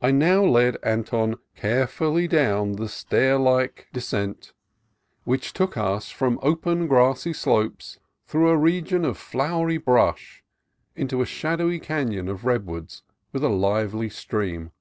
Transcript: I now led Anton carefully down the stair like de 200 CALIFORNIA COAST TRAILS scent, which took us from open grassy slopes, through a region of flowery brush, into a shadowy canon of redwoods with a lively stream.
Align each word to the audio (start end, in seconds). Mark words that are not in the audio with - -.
I 0.00 0.10
now 0.10 0.42
led 0.42 0.78
Anton 0.82 1.34
carefully 1.54 2.26
down 2.26 2.76
the 2.76 2.88
stair 2.88 3.36
like 3.36 3.88
de 3.92 4.00
200 4.00 4.00
CALIFORNIA 4.00 4.00
COAST 4.00 4.10
TRAILS 4.10 4.48
scent, 4.48 4.52
which 5.24 5.52
took 5.52 5.76
us 5.76 6.08
from 6.10 6.38
open 6.40 6.86
grassy 6.86 7.34
slopes, 7.34 7.98
through 8.26 8.48
a 8.48 8.56
region 8.56 9.04
of 9.04 9.18
flowery 9.18 9.76
brush, 9.76 10.42
into 10.96 11.20
a 11.20 11.26
shadowy 11.26 11.78
canon 11.78 12.26
of 12.30 12.46
redwoods 12.46 13.02
with 13.34 13.44
a 13.44 13.50
lively 13.50 14.08
stream. 14.08 14.72